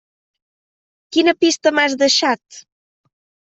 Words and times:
Quina 1.17 1.37
pista 1.45 1.75
m'has 1.77 1.99
deixat? 2.05 2.63